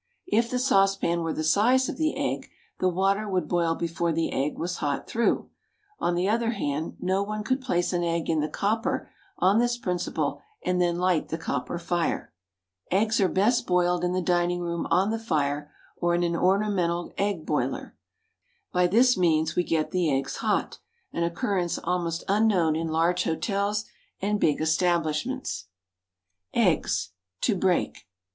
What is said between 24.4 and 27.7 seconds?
establishments. EGGS, TO